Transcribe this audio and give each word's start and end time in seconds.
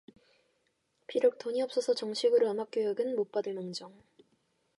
비록 1.05 1.37
돈이 1.37 1.61
없어서 1.61 1.93
정식으로 1.93 2.49
음악 2.49 2.69
교육은 2.71 3.15
못 3.15 3.31
받을 3.31 3.53
망정 3.53 3.93